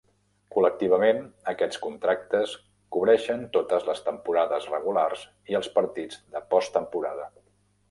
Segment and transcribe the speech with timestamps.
[0.53, 1.19] Col·lectivament,
[1.51, 2.55] aquests contractes
[2.97, 7.33] cobreixen totes les temporades regulars i els partits de postemporada.